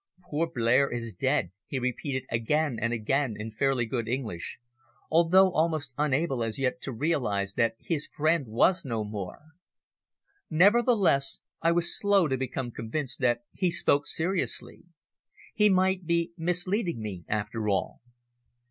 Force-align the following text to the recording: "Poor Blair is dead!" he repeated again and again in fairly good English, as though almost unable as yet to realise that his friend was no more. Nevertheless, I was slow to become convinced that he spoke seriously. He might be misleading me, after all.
"Poor 0.31 0.47
Blair 0.49 0.89
is 0.89 1.13
dead!" 1.13 1.51
he 1.67 1.77
repeated 1.77 2.23
again 2.31 2.79
and 2.81 2.91
again 2.91 3.35
in 3.37 3.51
fairly 3.51 3.85
good 3.85 4.07
English, 4.07 4.57
as 5.13 5.25
though 5.29 5.51
almost 5.51 5.93
unable 5.95 6.43
as 6.43 6.57
yet 6.57 6.81
to 6.81 6.91
realise 6.91 7.53
that 7.53 7.75
his 7.77 8.07
friend 8.07 8.47
was 8.47 8.83
no 8.83 9.03
more. 9.05 9.41
Nevertheless, 10.49 11.43
I 11.61 11.71
was 11.71 11.95
slow 11.95 12.27
to 12.29 12.35
become 12.35 12.71
convinced 12.71 13.19
that 13.19 13.43
he 13.53 13.69
spoke 13.69 14.07
seriously. 14.07 14.85
He 15.53 15.69
might 15.69 16.07
be 16.07 16.31
misleading 16.35 16.99
me, 16.99 17.23
after 17.29 17.69
all. 17.69 18.01